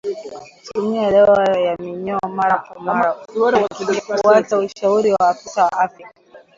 Tumia 0.65 1.11
dawa 1.11 1.43
ya 1.59 1.77
minyoo 1.79 2.29
mara 2.29 2.57
kwa 2.57 2.81
mara 2.81 3.15
ukifuata 3.81 4.57
ushauri 4.59 5.11
wa 5.13 5.29
afisa 5.29 5.63
wa 5.63 5.71
afya 5.71 6.09